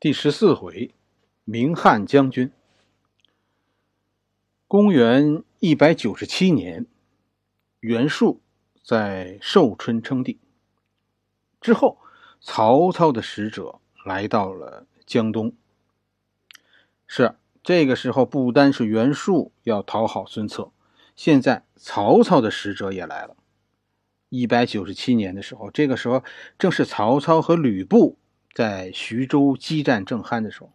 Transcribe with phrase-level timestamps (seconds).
[0.00, 0.94] 第十四回，
[1.44, 2.52] 明汉将军。
[4.68, 6.86] 公元一百九十七年，
[7.80, 8.40] 袁术
[8.80, 10.38] 在寿春称帝
[11.60, 11.98] 之后，
[12.40, 15.52] 曹操的使者来到了江东。
[17.08, 17.34] 是
[17.64, 20.70] 这个时候，不单是袁术要讨好孙策，
[21.16, 23.36] 现在曹操的使者也来了。
[24.28, 26.22] 一百九十七年的时候，这个时候
[26.56, 28.16] 正是曹操和吕布。
[28.58, 30.72] 在徐州激战正酣的时候，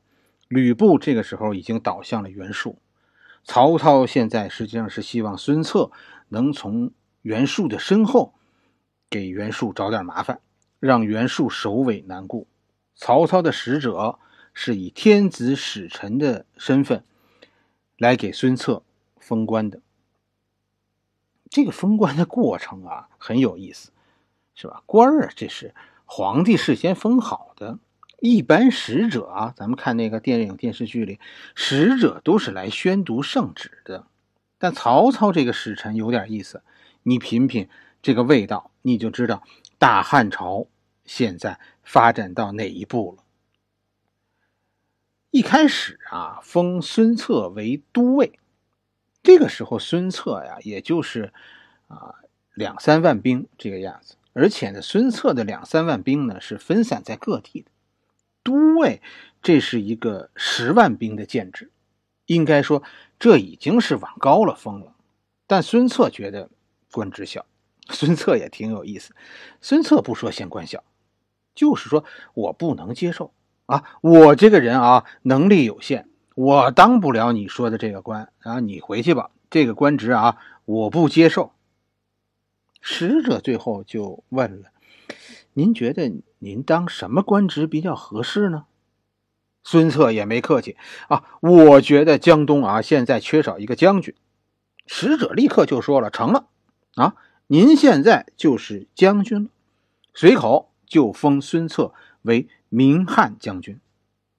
[0.47, 2.79] 吕布这个时候已经倒向了袁术。
[3.43, 5.91] 曹操现在实际上是希望孙策
[6.29, 6.93] 能从
[7.23, 8.35] 袁术的身后
[9.09, 10.39] 给袁术找点麻烦，
[10.79, 12.47] 让袁术首尾难顾。
[12.95, 14.17] 曹操的使者
[14.53, 17.03] 是以天子使臣的身份
[17.97, 18.81] 来给孙策
[19.19, 19.81] 封官的。
[21.49, 23.91] 这个封官的过程啊很有意思，
[24.55, 24.83] 是吧？
[24.85, 25.75] 官儿啊，这是。
[26.05, 27.79] 皇帝事先封好的，
[28.19, 31.19] 一般使者啊，咱们看那个电影电视剧里，
[31.55, 34.05] 使者都是来宣读圣旨的。
[34.57, 36.63] 但曹操这个使臣有点意思，
[37.03, 37.67] 你品品
[38.01, 39.43] 这个味道，你就知道
[39.77, 40.67] 大汉朝
[41.03, 43.23] 现在发展到哪一步了。
[45.31, 48.39] 一开始啊，封孙策为都尉，
[49.23, 51.33] 这个时候孙策呀，也就是
[51.87, 52.15] 啊
[52.53, 54.15] 两三万兵这个样子。
[54.33, 57.71] 而且呢，孙策的两三万兵呢是分散在各地的。
[58.43, 59.01] 都尉，
[59.41, 61.71] 这是一个十万兵的建制，
[62.25, 62.83] 应该说
[63.17, 64.93] 这已经是往高了封了。
[65.47, 66.49] 但孙策觉得
[66.91, 67.45] 官职小，
[67.89, 69.15] 孙策也挺有意思。
[69.61, 70.83] 孙策不说嫌官小，
[71.55, 73.31] 就是说我不能接受
[73.67, 73.97] 啊！
[74.01, 78.59] 我这个人啊，能力有限，我当不了你说的这个官啊！
[78.59, 81.53] 你回去吧，这个官职啊，我不接受。
[82.85, 84.67] 使者最后就问了
[85.55, 88.65] ：“您觉得您当什么官职比较合适呢？”
[89.63, 90.75] 孙策也没客气
[91.07, 94.13] 啊，我觉得江东啊现在缺少一个将军。
[94.85, 96.47] 使者立刻就说了：“成了
[96.95, 97.15] 啊，
[97.47, 99.49] 您现在就是将军了。”
[100.13, 101.93] 随口就封孙策
[102.23, 103.79] 为明汉将军。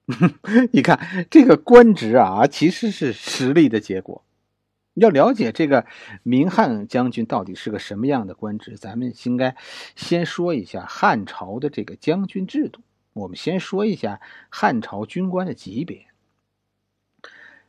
[0.71, 4.23] 你看这个官职啊，其实是实力的结果。
[4.95, 5.85] 要了解这个
[6.23, 9.55] 明汉将军到底是个什么样的官职，咱们应该
[9.95, 12.81] 先说一下汉朝的这个将军制度。
[13.13, 16.07] 我们先说一下汉朝军官的级别。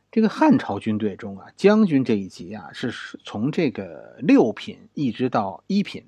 [0.09, 2.91] 这个汉朝军队中啊，将军这一级啊，是
[3.23, 6.05] 从这个六品一直到一品，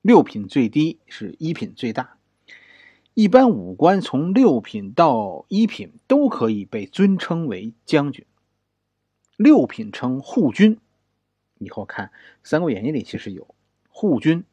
[0.00, 2.16] 六品最低是一品最大。
[3.12, 8.24] 一般武官从六品到一品都可以被尊称为将军。
[9.36, 10.78] 六品称护军，
[11.58, 12.06] 以后看
[12.42, 13.54] 《三国演义》里其实有
[13.88, 14.44] 护军。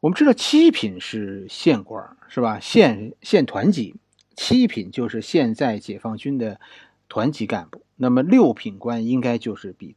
[0.00, 2.60] 我们知道七品是县官，是吧？
[2.60, 3.96] 县县团级，
[4.36, 6.60] 七品就是现在解放军的
[7.08, 7.82] 团级干部。
[7.96, 9.96] 那么六品官应该就是比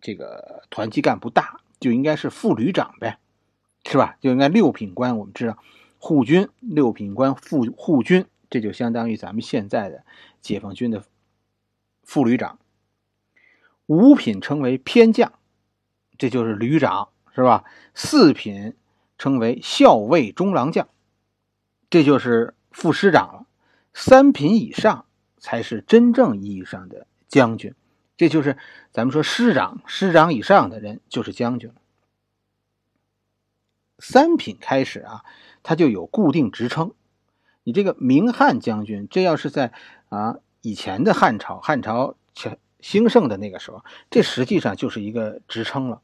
[0.00, 3.18] 这个团级干部大，就应该是副旅长呗，
[3.84, 4.16] 是吧？
[4.20, 5.18] 就应该六品官。
[5.18, 5.58] 我们知道
[5.98, 10.04] 护军六品官副护军，这就相当于咱们现在的
[10.40, 11.04] 解放军的。
[12.08, 12.58] 副旅长，
[13.84, 15.34] 五品称为偏将，
[16.16, 17.64] 这就是旅长，是吧？
[17.92, 18.74] 四品
[19.18, 20.88] 称为校尉中郎将，
[21.90, 23.46] 这就是副师长了。
[23.92, 25.04] 三品以上
[25.36, 27.74] 才是真正意义上的将军，
[28.16, 28.56] 这就是
[28.90, 31.70] 咱们说师长，师长以上的人就是将军。
[33.98, 35.26] 三品开始啊，
[35.62, 36.94] 他就有固定职称。
[37.64, 39.74] 你这个明汉将军，这要是在
[40.08, 40.38] 啊。
[40.62, 46.00] 以前的汉朝，汉朝强兴盛的那个时候，这实际上就是一个职称了。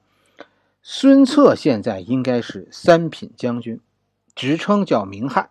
[0.83, 3.81] 孙策现在应该是三品将军，
[4.35, 5.51] 职称叫明汉，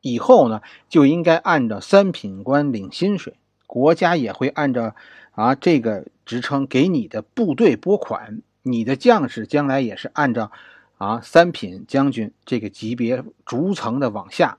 [0.00, 3.34] 以后呢就应该按照三品官领薪水，
[3.66, 4.96] 国家也会按照
[5.32, 10.50] 啊这个职称给你的部队拨款，你的将士将来也是按照
[10.96, 14.58] 啊三品将军这个级别逐层的往下。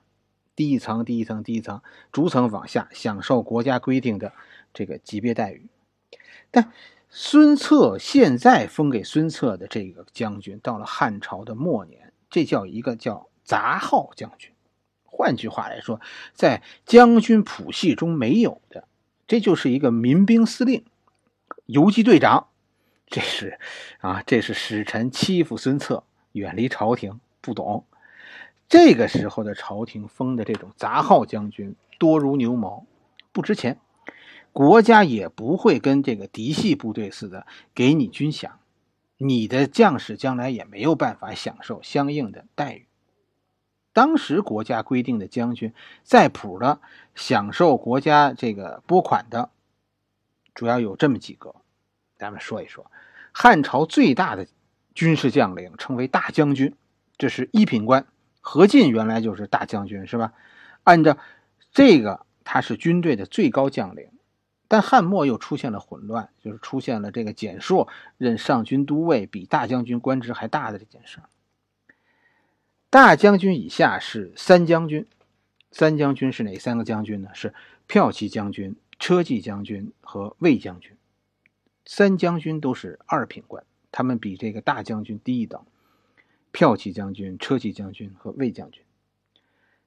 [0.60, 1.80] 第一层，第一层，第一层，
[2.12, 4.34] 逐层往下享受国家规定的
[4.74, 5.70] 这个级别待遇。
[6.50, 6.70] 但
[7.08, 14.52] 孙策现在封给孙策的这个将军，到了汉朝的末年，这叫一个叫杂号将军。
[15.06, 15.98] 换句话来说，
[16.34, 18.86] 在将军谱系中没有的，
[19.26, 20.84] 这就是一个民兵司令、
[21.64, 22.48] 游击队长。
[23.06, 23.58] 这是
[24.00, 27.86] 啊，这是使臣欺负孙策，远离朝廷，不懂。
[28.70, 32.86] 这个时候的朝廷封的这种杂号将军多如牛毛，
[33.32, 33.80] 不值钱，
[34.52, 38.52] 国家也不会跟这个嫡系部队似的给你军饷，
[39.18, 42.86] 你的将士将来也没有办法享受相应的待遇。
[43.92, 45.74] 当时国家规定的将军
[46.04, 46.80] 在谱的
[47.16, 49.50] 享受国家这个拨款的，
[50.54, 51.56] 主要有这么几个，
[52.16, 52.88] 咱们说一说。
[53.32, 54.46] 汉朝最大的
[54.94, 56.72] 军事将领称为大将军，
[57.18, 58.06] 这是一品官。
[58.52, 60.32] 何进原来就是大将军，是吧？
[60.82, 61.16] 按照
[61.70, 64.08] 这个，他是军队的最高将领。
[64.66, 67.86] 但汉末又出现了混乱，就是出现了这个蹇硕
[68.18, 71.20] 任上军都尉比大将军官职还大的这件事。
[72.90, 75.06] 大将军以下是三将军，
[75.70, 77.28] 三将军是哪三个将军呢？
[77.32, 77.54] 是
[77.86, 80.96] 骠骑将军、车骑将军和卫将军。
[81.86, 83.62] 三将军都是二品官，
[83.92, 85.64] 他们比这个大将军低一等。
[86.52, 88.82] 骠骑将军、车骑将军和卫将军。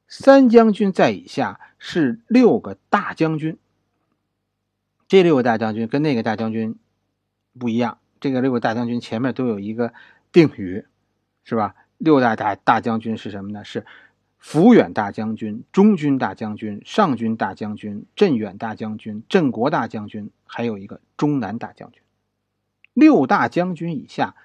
[0.07, 3.57] 三将军在以下是六个大将军。
[5.07, 6.77] 这六个大将军跟那个大将军
[7.57, 9.94] 不一样，这个六个大将军前面都有一个
[10.31, 10.86] 定语，
[11.44, 11.75] 是吧？
[11.98, 13.63] 六大大大将军是什么呢？
[13.63, 13.86] 是
[14.42, 22.01] 抚远大将军、中军大将军、上军大将军、镇远大将军、镇国大将军，还有一个中南大将军。
[22.94, 24.36] 六大将军以下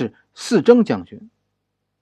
[0.00, 1.28] 是四征将军，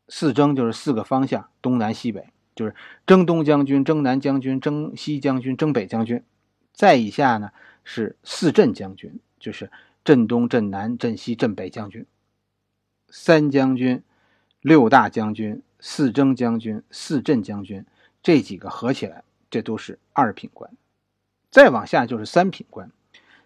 [0.07, 6.23] 四征就是四个方向，东南西北，就是征东将军、征南将军、征西将军、征北将军。
[6.73, 7.51] 再以下呢
[7.83, 9.69] 是四镇将军，就是
[10.05, 12.07] 镇东、镇南、镇西、镇北将军。
[13.09, 14.01] 三将军、
[14.61, 17.85] 六大将军、四征将军、四镇将军
[18.23, 20.71] 这几个合起来，这都是二品官。
[21.51, 22.93] 再往下就是三品官。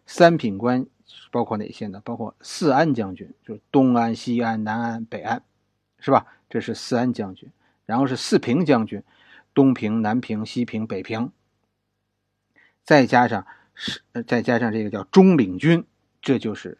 [0.05, 0.85] 三品官
[1.31, 2.01] 包括哪些呢？
[2.05, 5.43] 包括四安将军，就是东安、西安、南安、北安，
[5.99, 6.27] 是吧？
[6.49, 7.51] 这是四安将军。
[7.85, 9.03] 然后是四平将军，
[9.53, 11.33] 东平、南平、西平、北平。
[12.85, 15.85] 再加上是，再加上这个叫中领军，
[16.21, 16.79] 这就是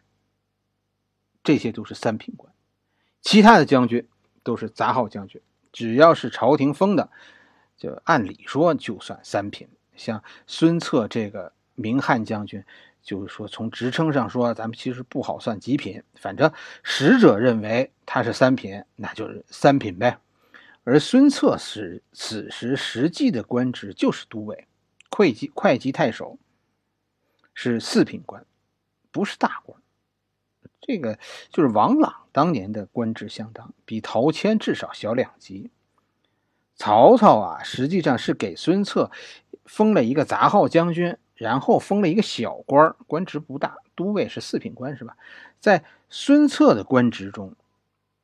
[1.43, 2.51] 这些都是三品官，
[3.21, 4.07] 其他的将军
[4.43, 5.41] 都是杂号将军。
[5.71, 7.09] 只要是朝廷封的，
[7.77, 9.67] 就按理说就算三品。
[9.95, 12.63] 像孙策这个明汉将军，
[13.03, 16.01] 就是说从职称上说，咱们其实不好算几品。
[16.15, 16.51] 反正
[16.81, 20.17] 使者认为他是三品，那就是三品呗。
[20.85, 24.67] 而孙策是此时实际的官职就是都尉。
[25.11, 26.39] 会稽会稽太守
[27.53, 28.43] 是四品官，
[29.11, 29.79] 不是大官。
[30.81, 31.19] 这个
[31.51, 35.69] 就是王朗当年的官职相当，比陶谦至少小两级。
[36.75, 39.11] 曹操啊，实际上是给孙策
[39.65, 45.17] 封了一个杂号将军，然后封了一个小官，官职不大，都尉是四品官，是吧？
[45.59, 47.53] 在孙策的官职中，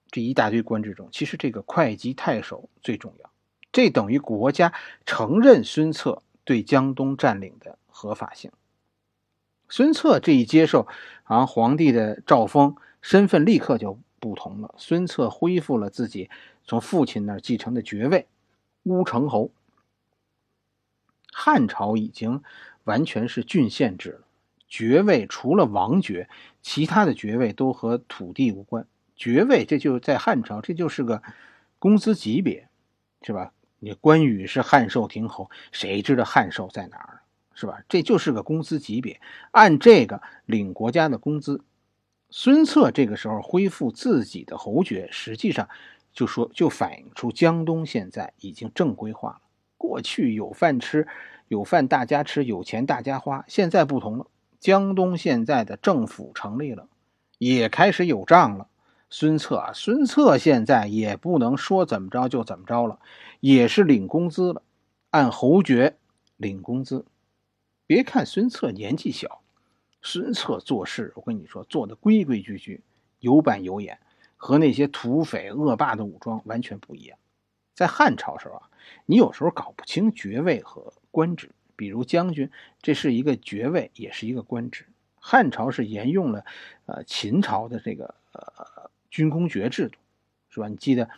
[0.09, 3.29] 这一大堆官职中，其实这个会稽太守最重要，
[3.71, 4.73] 这等于国家
[5.05, 6.23] 承认孙策。
[6.45, 8.51] 对江东占领的合法性，
[9.67, 10.87] 孙策这一接受
[11.25, 14.73] 啊皇帝的诏封，身份立刻就不同了。
[14.75, 16.27] 孙策恢复了自己
[16.63, 18.25] 从父亲那儿继承的爵位——
[18.81, 19.51] 乌程侯。
[21.31, 22.41] 汉朝已经
[22.89, 24.21] 完全是郡县制了，
[24.67, 26.27] 爵位除了王爵，
[26.63, 28.87] 其他的爵位都和土地无关。
[29.15, 31.21] 爵位这就是在汉朝，这就是个
[31.77, 32.67] 工资级别，
[33.21, 33.53] 是吧？
[33.77, 37.21] 你关羽是汉寿亭侯，谁知道汉寿在哪儿，
[37.53, 37.79] 是吧？
[37.87, 39.21] 这就是个工资级别，
[39.51, 41.61] 按这个领国家的工资。
[42.31, 45.69] 孙策这个时候恢复自己的侯爵，实际上
[46.11, 49.41] 就说就反映出江东现在已经正规化了。
[49.77, 51.07] 过去有饭吃，
[51.49, 54.27] 有饭大家吃，有钱大家花，现在不同了。
[54.59, 56.87] 江东现在的政府成立了，
[57.39, 58.67] 也开始有账了。
[59.09, 62.99] 孙策啊，孙策现在也不能说怎么着就怎么着了。
[63.39, 64.61] 也是领工资了，
[65.09, 65.97] 按侯爵
[66.37, 67.03] 领工资。
[67.87, 69.41] 别看孙策年纪小，
[70.03, 72.83] 孙策做事，我跟你说，做的规规矩矩，
[73.17, 73.97] 有板有眼，
[74.37, 77.17] 和那些土匪恶霸的武装完全不一样。
[77.73, 78.69] 在汉朝时候啊，
[79.07, 82.49] 你有时候搞不清爵位和官职，比如将军，
[82.81, 84.85] 这是一个爵位，也是一个官职。
[85.15, 86.45] 汉朝是沿用了
[86.85, 89.97] 呃秦朝的这个呃军功爵制度，
[90.49, 90.67] 是吧？
[90.67, 91.09] 你记得。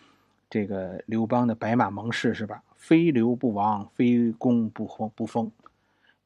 [0.53, 2.62] 这个刘邦的白马盟誓是吧？
[2.75, 5.50] 非刘不王，非公不封不封。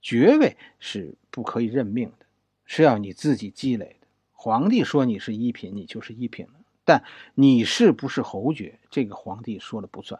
[0.01, 2.25] 爵位是不可以任命的，
[2.65, 4.07] 是要你自己积累的。
[4.33, 6.53] 皇帝说你是一品，你就是一品了。
[6.83, 7.03] 但
[7.35, 10.19] 你是不是侯爵，这个皇帝说了不算，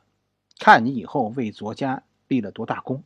[0.59, 3.01] 看你以后为国家立了多大功。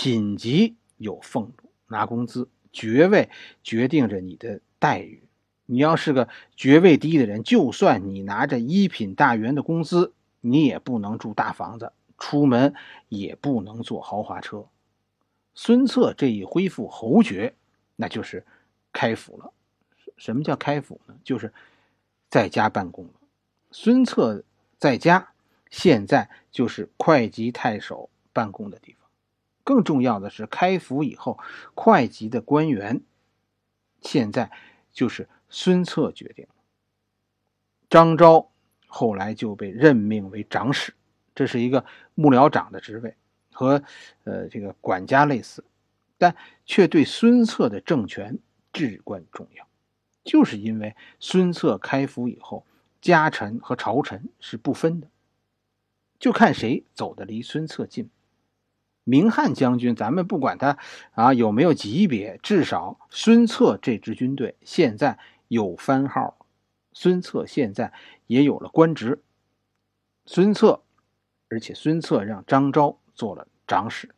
[0.00, 3.30] 品级有俸禄，拿工资；爵位
[3.64, 5.24] 决定着你的待遇。
[5.66, 12.74] 你要是个爵位低的人，就算你拿着一品大员的工资，你也不能住大房子，出门
[13.08, 14.68] 也不能坐豪华车。
[15.56, 17.56] 孙策这一恢复侯爵，
[17.96, 18.46] 那就是
[18.92, 19.52] 开府了。
[20.16, 21.16] 什么叫开府呢？
[21.24, 21.52] 就是
[22.30, 23.14] 在家办公了。
[23.72, 24.44] 孙策
[24.78, 25.32] 在家
[25.70, 28.97] 现在就是会稽太守办公的地方。
[29.68, 31.38] 更重要的是，开府以后，
[31.74, 33.02] 会稽的官员
[34.00, 34.50] 现在
[34.90, 36.54] 就是孙策决定了。
[37.90, 38.50] 张昭
[38.86, 40.94] 后来就被任命为长史，
[41.34, 41.84] 这是一个
[42.14, 43.14] 幕僚长的职位，
[43.52, 43.82] 和
[44.24, 45.62] 呃这个管家类似，
[46.16, 46.34] 但
[46.64, 48.38] 却对孙策的政权
[48.72, 49.68] 至关重要。
[50.24, 52.64] 就是因为孙策开府以后，
[53.02, 55.10] 家臣和朝臣是不分的，
[56.18, 58.08] 就看谁走得离孙策近。
[59.08, 60.76] 明汉将军，咱们不管他
[61.12, 66.36] 啊有没有级别，至少孙策这支军队现在有番号，
[66.92, 67.90] 孙策现在
[68.26, 69.22] 也有了官职。
[70.26, 70.82] 孙策，
[71.48, 74.10] 而且孙策让张昭做了长史。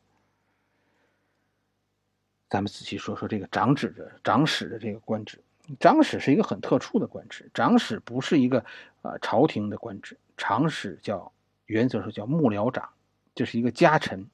[2.49, 5.40] 咱们仔细说说这个长史的长史的这个官职。
[5.78, 8.64] 长史是一个很特殊的官职，长史不是一个
[9.02, 11.30] 呃朝廷的官职，长史叫
[11.66, 12.88] 原则上叫幕僚长，
[13.37, 14.26] 这是一个家臣。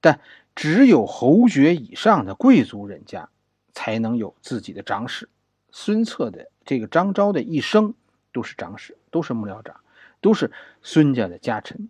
[0.00, 0.20] 但
[0.54, 3.28] 只有侯爵以上的贵族人家
[3.72, 5.28] 才能有自己的长史。
[5.70, 7.94] 孙策的这个张昭的一生
[8.32, 9.80] 都是长史，都是幕僚长，
[10.20, 10.50] 都是
[10.82, 11.88] 孙家的家臣。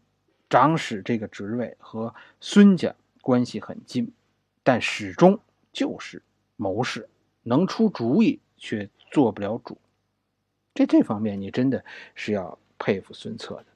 [0.49, 4.13] 长史这个职位和孙家关系很近，
[4.63, 5.39] 但始终
[5.73, 6.23] 就是
[6.57, 7.09] 谋士，
[7.43, 9.79] 能出主意却做不了主。
[10.75, 13.67] 在这方面，你真的是要佩服孙策的。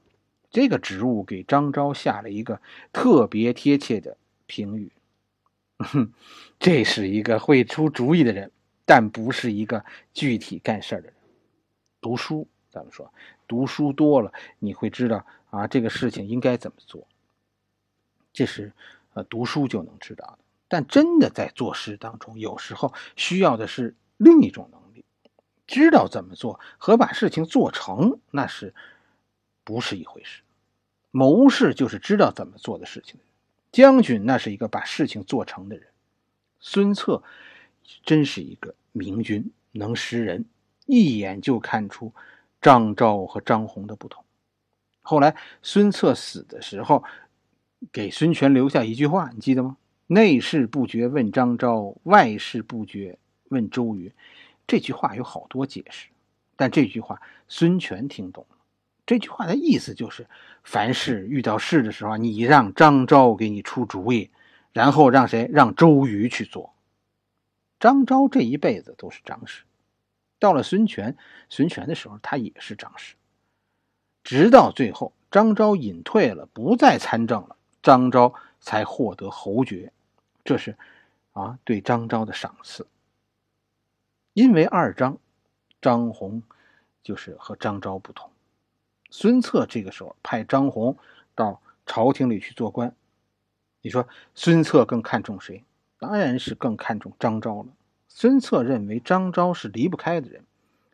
[0.51, 2.61] 这个职务给张昭下了一个
[2.93, 4.17] 特别贴切的。
[4.47, 4.93] 评语，
[6.59, 8.51] 这是一个会出主意的人，
[8.85, 11.15] 但不是一个具体干事的人。
[12.01, 13.13] 读书，咱们说，
[13.49, 17.07] 读书多了，你会知道啊，这个事情应该怎么做。
[18.33, 18.73] 这是
[19.15, 20.39] 呃，读书就能知道的。
[20.67, 25.05] 但真的在做事当中，有时候需要的是另一种能力，
[25.67, 28.75] 知道怎么做和把事情做成，那是
[29.63, 30.43] 不是一回事？
[31.11, 33.21] 谋士就是知道怎么做的事情。
[33.75, 35.89] 将军那是一个把事情做成的人，
[36.61, 37.21] 孙策
[38.05, 40.45] 真是一个明君，能识人，
[40.87, 42.13] 一眼就看出
[42.63, 44.25] 张昭和张宏的不同。
[45.03, 47.03] 后来孙策死的时候，
[47.91, 49.77] 给孙权留下一句话，你记得吗？
[50.07, 54.13] 内事不决问张昭，外事不决问周瑜。
[54.69, 56.11] 这句话有好多解释，
[56.55, 58.57] 但这句话孙权听懂了。
[59.07, 60.27] 这句话的意思就是，
[60.63, 64.31] 凡事遇到事的时候，你让张昭给你出主意，
[64.73, 65.49] 然后让谁？
[65.53, 66.75] 让周瑜去做。
[67.79, 69.65] 张昭这一辈子都是张氏，
[70.39, 71.17] 到了孙权，
[71.51, 73.15] 孙权的时候他也是张氏，
[74.23, 79.93] 直到最后张昭隐退了，不再参政了，张昭才获得侯爵，
[80.45, 80.79] 这是
[81.33, 82.87] 啊对张昭的赏赐。
[84.33, 85.19] 因为二张，
[85.83, 86.43] 张宏
[87.03, 88.31] 就是和张昭不同。
[89.17, 90.99] 孙策这个时候派张宏
[91.37, 92.97] 到朝廷里去做官，
[93.81, 95.63] 你说孙策更看重谁？
[96.01, 97.69] 当然是更看重张昭了。
[98.09, 100.45] 孙策认为张昭是离不开的人，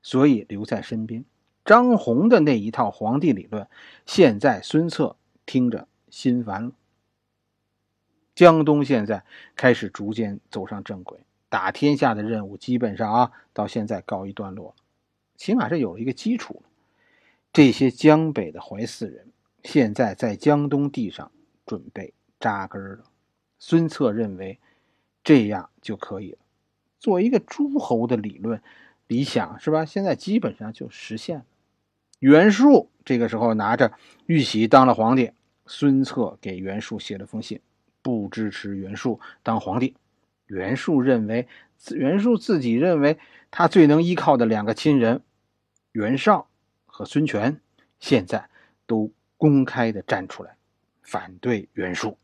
[0.02, 1.24] 所以留在身边。
[1.64, 3.66] 张宏的那一套皇帝理论，
[4.04, 6.72] 现在孙策听着心烦了。
[8.34, 9.24] 江东现在
[9.56, 14.76] 开始逐渐走上正轨，打天下的任务基本上啊到现在告一段落，
[15.36, 16.62] 起码是有了一个基础。
[17.52, 19.28] 这些江北的淮泗人，
[19.64, 21.32] 现在在江东地上
[21.66, 23.04] 准备扎根了。
[23.58, 24.58] 孙策认为，
[25.24, 26.38] 这样就可以了。
[26.98, 28.62] 做一个诸侯的理论
[29.06, 29.84] 理想是吧？
[29.84, 31.44] 现在基本上就实现了。
[32.20, 33.92] 袁术这个时候拿着
[34.26, 35.32] 玉玺当了皇帝，
[35.66, 37.60] 孙策给袁术写了封信，
[38.02, 39.96] 不支持袁术当皇帝。
[40.46, 41.48] 袁术认为，
[41.90, 43.18] 袁术自己认为
[43.50, 45.22] 他最能依靠的两个亲人，
[45.92, 46.49] 袁绍。
[47.00, 47.58] 和孙权
[47.98, 48.50] 现在
[48.86, 50.54] 都公开的站出来
[51.00, 52.18] 反对袁术。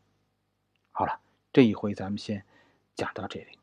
[0.91, 1.19] 好了，
[1.51, 2.43] 这一回咱们先
[2.93, 3.57] 讲到这里。